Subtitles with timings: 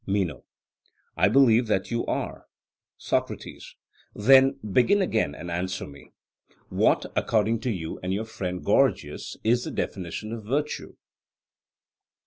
[0.07, 0.45] MENO:
[1.15, 2.45] I believe that you are.
[2.97, 3.75] SOCRATES:
[4.15, 6.09] Then begin again, and answer me,
[6.69, 10.97] What, according to you and your friend Gorgias, is the definition of virtue?